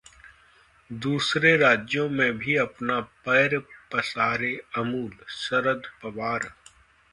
[0.91, 3.57] दूसरे राज्यों में भी अपना पैर
[3.93, 6.51] पसारे अमूलः शरद पवार